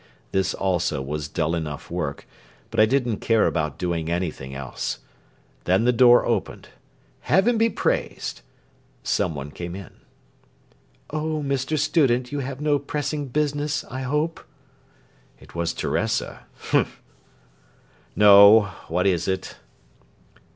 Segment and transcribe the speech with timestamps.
[0.31, 2.25] This also was dull enough work,
[2.71, 4.97] but I didn't care about doing anything else.
[5.65, 6.69] Then the door opened.
[7.19, 8.41] Heaven be praised!
[9.03, 9.91] Some one came in.
[11.11, 11.77] "Oh, Mr.
[11.77, 14.43] Student, you have no pressing business, I hope?"
[15.39, 16.47] It was Teresa.
[16.71, 16.99] Humph!
[18.15, 18.71] "No.
[18.87, 19.55] What is it?"